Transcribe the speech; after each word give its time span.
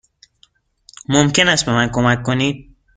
ممکن 1.09 1.47
است 1.47 1.65
به 1.65 1.71
من 1.73 1.89
کمک 1.93 2.23
کنید؟ 2.23 2.75